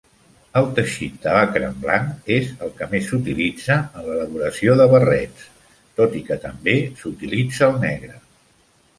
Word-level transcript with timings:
El 0.59 0.67
teixit 0.77 1.17
de 1.23 1.33
Buckram 1.33 1.73
blanc 1.81 2.31
és 2.35 2.47
el 2.67 2.71
que 2.79 2.87
més 2.93 3.09
s'utilitza 3.11 3.77
en 3.99 4.07
l'elaboració 4.07 4.77
de 4.79 4.87
barrets, 4.93 5.43
tot 6.01 6.15
i 6.21 6.23
que 6.31 6.39
també 6.47 6.75
s'utilitza 7.03 7.67
el 7.69 7.77
negre. 7.85 8.17